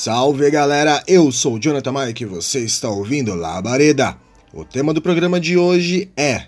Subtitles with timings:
[0.00, 4.16] Salve galera, eu sou o Jonathan Mike e você está ouvindo Labareda.
[4.54, 6.46] O tema do programa de hoje é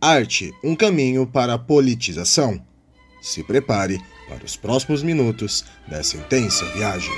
[0.00, 2.60] Arte, um caminho para a politização.
[3.22, 7.14] Se prepare para os próximos minutos dessa intensa viagem.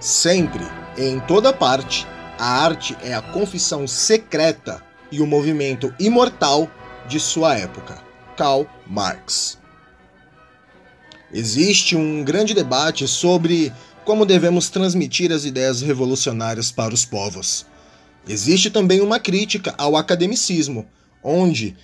[0.00, 0.64] Sempre,
[0.98, 2.04] em toda parte,
[2.36, 6.68] a arte é a confissão secreta e o movimento imortal
[7.06, 8.02] de sua época.
[8.36, 9.62] Karl Marx.
[11.34, 13.72] Existe um grande debate sobre
[14.04, 17.66] como devemos transmitir as ideias revolucionárias para os povos.
[18.28, 20.86] Existe também uma crítica ao academicismo,
[21.24, 21.76] onde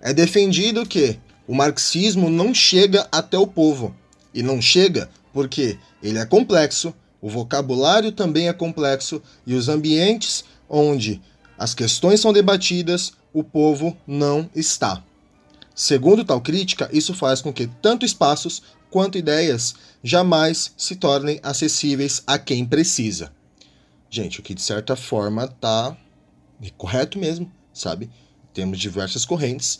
[0.00, 3.94] é defendido que o marxismo não chega até o povo.
[4.34, 10.44] E não chega porque ele é complexo, o vocabulário também é complexo e os ambientes
[10.68, 11.22] onde
[11.56, 15.00] as questões são debatidas, o povo não está.
[15.74, 22.22] Segundo tal crítica, isso faz com que tanto espaços quanto ideias jamais se tornem acessíveis
[22.26, 23.32] a quem precisa.
[24.08, 25.96] Gente, o que de certa forma tá
[26.76, 28.10] correto mesmo, sabe?
[28.54, 29.78] Temos diversas correntes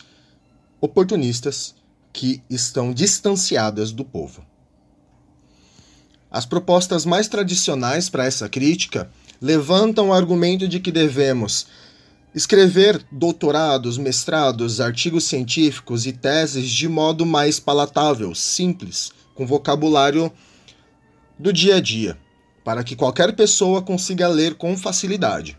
[0.81, 1.75] oportunistas
[2.13, 4.45] que estão distanciadas do povo.
[6.31, 11.67] As propostas mais tradicionais para essa crítica levantam o argumento de que devemos
[12.35, 20.31] Escrever doutorados, mestrados, artigos científicos e teses de modo mais palatável, simples, com vocabulário
[21.39, 22.19] do dia a dia,
[22.65, 25.59] para que qualquer pessoa consiga ler com facilidade.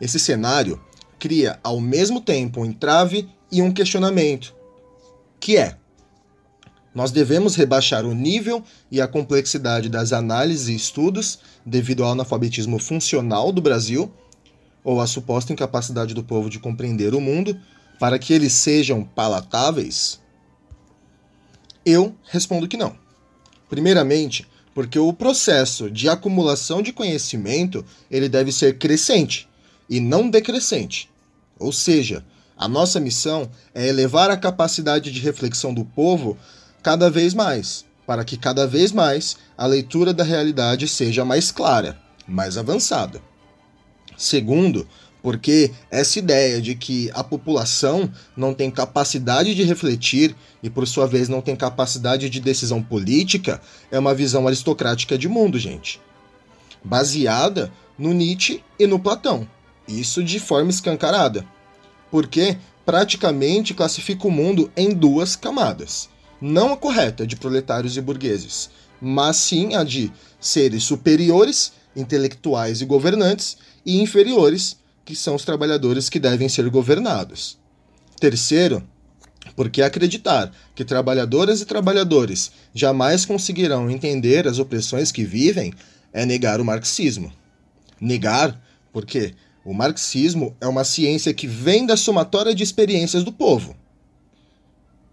[0.00, 0.80] Esse cenário
[1.18, 4.54] cria ao mesmo tempo um entrave e um questionamento,
[5.38, 5.76] que é:
[6.94, 12.78] nós devemos rebaixar o nível e a complexidade das análises e estudos devido ao analfabetismo
[12.78, 14.12] funcional do Brasil
[14.82, 17.58] ou a suposta incapacidade do povo de compreender o mundo
[17.98, 20.20] para que eles sejam palatáveis?
[21.84, 22.96] Eu respondo que não.
[23.68, 29.48] Primeiramente, porque o processo de acumulação de conhecimento ele deve ser crescente
[29.88, 31.10] e não decrescente.
[31.58, 32.24] Ou seja,
[32.56, 36.36] a nossa missão é elevar a capacidade de reflexão do povo
[36.82, 41.98] cada vez mais, para que cada vez mais a leitura da realidade seja mais clara,
[42.26, 43.29] mais avançada.
[44.20, 44.86] Segundo,
[45.22, 51.06] porque essa ideia de que a população não tem capacidade de refletir e, por sua
[51.06, 56.02] vez, não tem capacidade de decisão política é uma visão aristocrática de mundo, gente.
[56.84, 59.48] Baseada no Nietzsche e no Platão.
[59.88, 61.46] Isso de forma escancarada.
[62.10, 66.10] Porque praticamente classifica o mundo em duas camadas.
[66.38, 68.68] Não a correta de proletários e burgueses,
[69.00, 76.08] mas sim a de seres superiores, intelectuais e governantes e inferiores, que são os trabalhadores
[76.08, 77.58] que devem ser governados.
[78.18, 78.86] Terceiro,
[79.56, 85.72] porque acreditar que trabalhadoras e trabalhadores jamais conseguirão entender as opressões que vivem
[86.12, 87.32] é negar o marxismo.
[88.00, 88.60] Negar
[88.92, 93.76] porque o marxismo é uma ciência que vem da somatória de experiências do povo.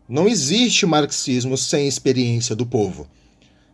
[0.08, 3.08] Não existe marxismo sem experiência do povo.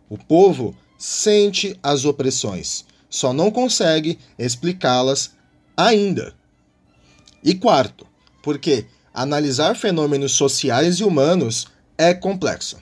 [0.08, 5.30] O povo sente as opressões só não consegue explicá-las
[5.76, 6.34] ainda.
[7.44, 8.04] E quarto,
[8.42, 12.76] porque analisar fenômenos sociais e humanos é complexo.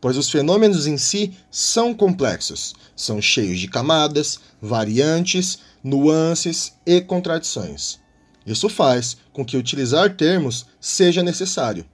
[0.00, 7.98] Pois os fenômenos em si são complexos, são cheios de camadas, variantes, nuances e contradições.
[8.46, 11.84] Isso faz com que utilizar termos seja necessário,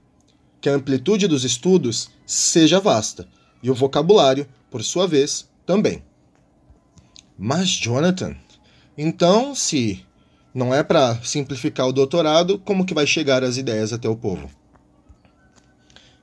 [0.61, 3.27] que a amplitude dos estudos seja vasta
[3.63, 6.03] e o vocabulário, por sua vez, também.
[7.43, 8.35] Mas, Jonathan,
[8.95, 10.05] então, se
[10.53, 14.47] não é para simplificar o doutorado, como que vai chegar as ideias até o povo?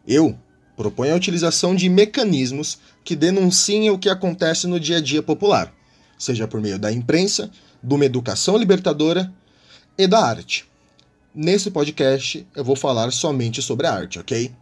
[0.06, 0.38] Eu
[0.76, 5.74] proponho a utilização de mecanismos que denunciem o que acontece no dia a dia popular,
[6.16, 7.50] seja por meio da imprensa,
[7.82, 9.34] de uma educação libertadora
[9.98, 10.66] e da arte.
[11.34, 14.52] Nesse podcast eu vou falar somente sobre a arte, ok?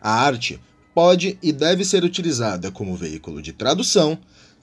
[0.00, 0.60] A arte
[0.94, 4.16] pode e deve ser utilizada como veículo de tradução,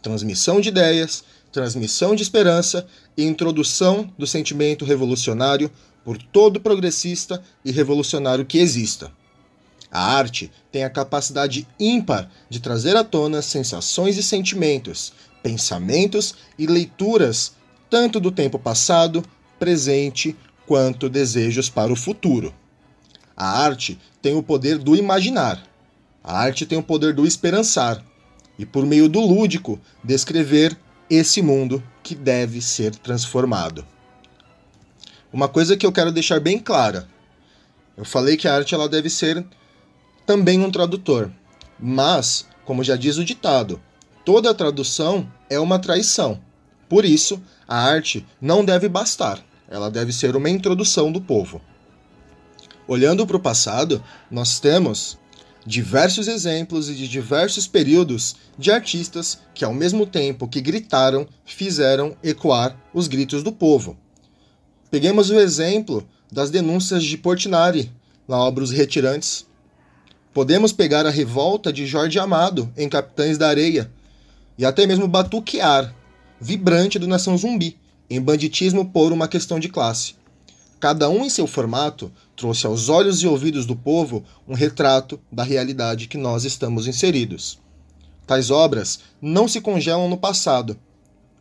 [0.08, 2.88] transmissão de ideias, transmissão de esperança
[3.18, 5.70] e introdução do sentimento revolucionário
[6.06, 9.12] por todo progressista e revolucionário que exista.
[9.92, 15.12] A arte tem a capacidade ímpar de trazer à tona sensações e sentimentos,
[15.44, 17.54] pensamentos e leituras,
[17.90, 19.24] tanto do tempo passado,
[19.60, 22.54] presente, quanto desejos para o futuro.
[23.36, 25.62] A arte tem o poder do imaginar.
[26.24, 28.04] A arte tem o poder do esperançar
[28.58, 30.78] e, por meio do lúdico, descrever
[31.10, 33.86] esse mundo que deve ser transformado.
[35.32, 37.08] Uma coisa que eu quero deixar bem clara:
[37.96, 39.46] eu falei que a arte ela deve ser
[40.26, 41.32] também um tradutor.
[41.80, 43.82] Mas, como já diz o ditado,
[44.26, 46.40] toda tradução é uma traição.
[46.90, 51.62] Por isso, a arte não deve bastar, ela deve ser uma introdução do povo.
[52.88, 54.02] Olhando para o passado,
[54.32, 55.18] nós temos
[55.68, 62.16] diversos exemplos e de diversos períodos de artistas que, ao mesmo tempo que gritaram, fizeram
[62.24, 63.98] ecoar os gritos do povo.
[64.90, 67.92] Peguemos o exemplo das denúncias de Portinari
[68.26, 69.46] na obra Os Retirantes.
[70.34, 73.92] Podemos pegar a revolta de Jorge Amado em Capitães da Areia
[74.58, 75.94] e até mesmo batuquear,
[76.40, 77.78] vibrante do Nação Zumbi,
[78.10, 80.16] em Banditismo por uma Questão de Classe.
[80.80, 85.44] Cada um em seu formato trouxe aos olhos e ouvidos do povo um retrato da
[85.44, 87.60] realidade que nós estamos inseridos.
[88.28, 90.78] Tais obras não se congelam no passado.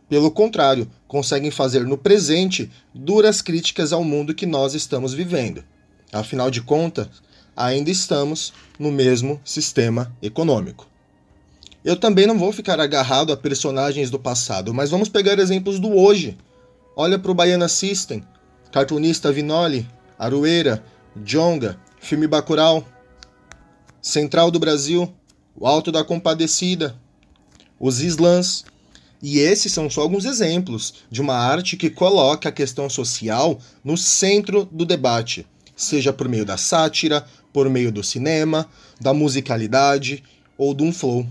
[0.09, 5.63] Pelo contrário, conseguem fazer no presente duras críticas ao mundo que nós estamos vivendo.
[6.11, 7.07] Afinal de contas,
[7.55, 10.87] ainda estamos no mesmo sistema econômico.
[11.83, 15.95] Eu também não vou ficar agarrado a personagens do passado, mas vamos pegar exemplos do
[15.95, 16.37] hoje.
[16.95, 18.23] Olha para o Baiana System,
[18.71, 19.87] cartunista Vinoli,
[20.17, 20.83] Arueira,
[21.15, 22.85] Jonga, filme Bacurau,
[24.01, 25.11] Central do Brasil,
[25.55, 26.95] O Alto da Compadecida,
[27.79, 28.65] Os Islãs.
[29.21, 33.97] E esses são só alguns exemplos de uma arte que coloca a questão social no
[33.97, 38.69] centro do debate, seja por meio da sátira, por meio do cinema,
[39.01, 40.23] da musicalidade
[40.55, 41.25] ou de um flow.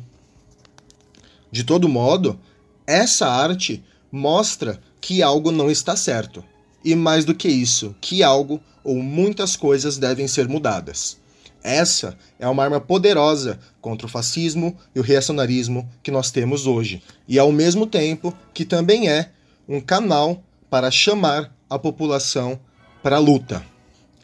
[1.50, 2.38] De todo modo,
[2.86, 6.44] essa arte mostra que algo não está certo
[6.86, 11.18] e mais do que isso, que algo ou muitas coisas devem ser mudadas.
[11.60, 17.02] Essa é uma arma poderosa contra o fascismo e o reacionarismo que nós temos hoje,
[17.26, 19.30] e ao mesmo tempo que também é
[19.68, 20.40] um canal
[20.70, 22.56] para chamar a população
[23.02, 23.66] para a luta.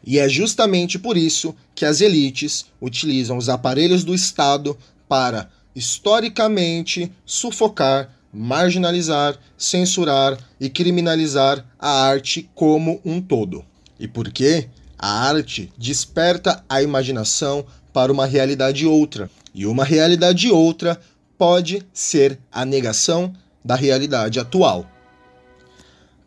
[0.07, 7.11] E é justamente por isso que as elites utilizam os aparelhos do Estado para, historicamente,
[7.27, 13.65] sufocar marginalizar, censurar e criminalizar a arte como um todo.
[14.01, 14.69] E por quê?
[14.99, 19.31] A arte desperta a imaginação para uma realidade outra.
[19.55, 20.99] E uma realidade outra
[21.37, 23.33] pode ser a negação
[23.65, 24.89] da realidade atual.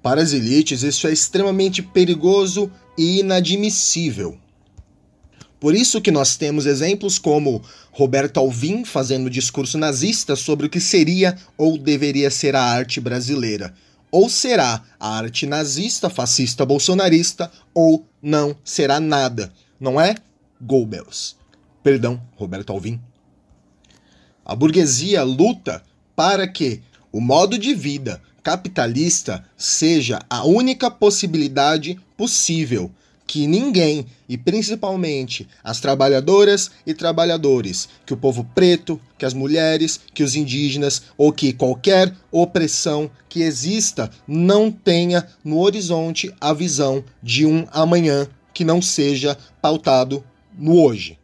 [0.04, 4.38] Para as elites, isso é extremamente perigoso e inadmissível.
[5.66, 7.60] Por isso que nós temos exemplos como
[7.92, 13.74] Roberto Alvim fazendo discurso nazista sobre o que seria ou deveria ser a arte brasileira.
[14.12, 19.52] Ou será a arte nazista, fascista, bolsonarista, ou não será nada.
[19.80, 20.14] Não é?
[20.62, 21.36] Goebbels.
[21.82, 23.02] Perdão, Roberto Alvim.
[24.46, 25.82] A burguesia luta
[26.16, 32.92] para que o modo de vida capitalista seja a única possibilidade possível
[33.28, 40.00] que ninguém, e principalmente as trabalhadoras e trabalhadores, que o povo preto, que as mulheres,
[40.14, 47.04] que os indígenas ou que qualquer opressão que exista não tenha no horizonte a visão
[47.22, 50.24] de um amanhã que não seja pautado
[50.58, 51.18] no hoje.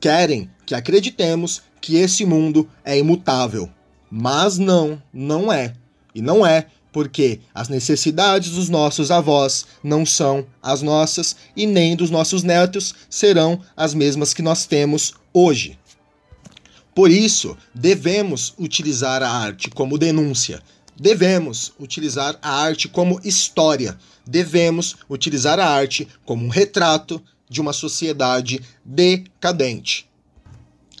[0.00, 3.70] Querem que acreditemos que esse mundo é imutável,
[4.10, 5.74] mas não, não é.
[6.14, 6.66] E não é
[6.98, 12.92] porque as necessidades dos nossos avós não são as nossas e nem dos nossos netos
[13.08, 15.78] serão as mesmas que nós temos hoje.
[16.96, 20.60] Por isso, devemos utilizar a arte como denúncia,
[21.00, 23.96] devemos utilizar a arte como história,
[24.26, 30.10] devemos utilizar a arte como um retrato de uma sociedade decadente.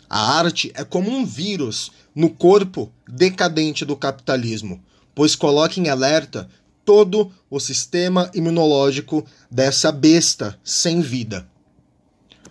[0.08, 4.80] A arte é como um vírus no corpo decadente do capitalismo
[5.18, 6.48] pois coloca em alerta
[6.84, 11.44] todo o sistema imunológico dessa besta sem vida.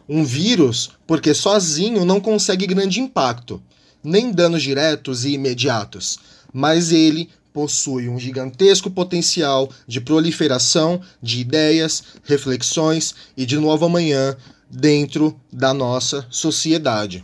[0.09, 3.63] Um vírus, porque sozinho não consegue grande impacto,
[4.03, 6.19] nem danos diretos e imediatos,
[6.51, 14.35] mas ele possui um gigantesco potencial de proliferação de ideias, reflexões e de novo amanhã
[14.69, 17.23] dentro da nossa sociedade.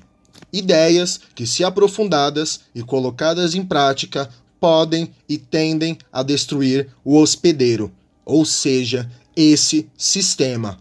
[0.53, 4.29] Ideias que, se aprofundadas e colocadas em prática,
[4.63, 7.91] podem e tendem a destruir o hospedeiro,
[8.24, 10.79] ou seja, esse sistema.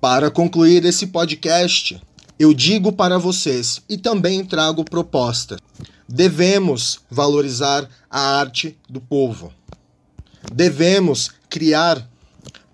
[0.00, 2.02] Para concluir esse podcast,
[2.36, 5.60] eu digo para vocês e também trago proposta.
[6.08, 9.52] Devemos valorizar a arte do povo.
[10.52, 12.04] Devemos criar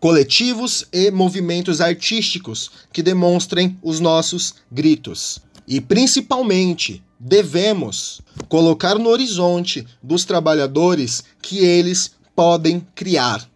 [0.01, 5.39] coletivos e movimentos artísticos que demonstrem os nossos gritos.
[5.69, 13.49] E principalmente devemos colocar no horizonte dos trabalhadores que eles podem criar.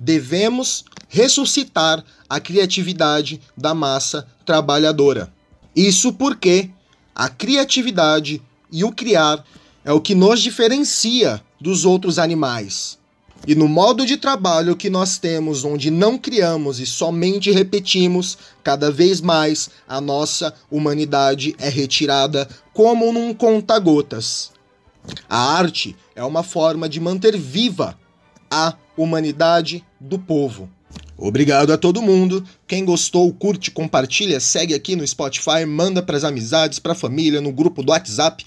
[0.00, 5.30] Devemos ressuscitar a criatividade da massa trabalhadora.
[5.76, 6.70] Isso porque
[7.14, 8.40] a criatividade
[8.70, 9.44] e o criar
[9.84, 12.98] é o que nos diferencia dos outros animais.
[13.46, 18.90] E no modo de trabalho que nós temos, onde não criamos e somente repetimos, cada
[18.90, 24.52] vez mais a nossa humanidade é retirada como num conta-gotas.
[25.28, 27.98] A arte é uma forma de manter viva
[28.48, 30.70] a humanidade do povo.
[31.18, 32.44] Obrigado a todo mundo.
[32.66, 37.82] Quem gostou, curte, compartilha, segue aqui no Spotify, manda pras amizades, pra família, no grupo
[37.82, 38.44] do WhatsApp.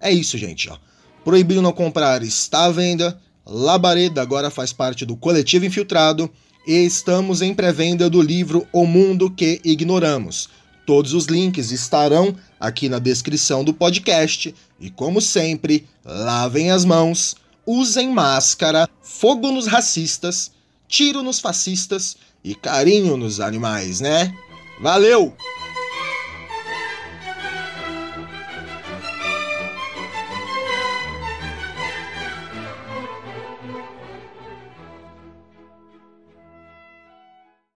[0.00, 0.76] É isso, gente, ó.
[1.24, 3.18] Proibido não comprar está à venda.
[3.46, 6.28] Labareda agora faz parte do Coletivo Infiltrado
[6.66, 10.48] e estamos em pré-venda do livro O Mundo que Ignoramos.
[10.84, 17.36] Todos os links estarão aqui na descrição do podcast e, como sempre, lavem as mãos,
[17.64, 20.50] usem máscara, fogo nos racistas,
[20.88, 24.34] tiro nos fascistas e carinho nos animais, né?
[24.80, 25.36] Valeu!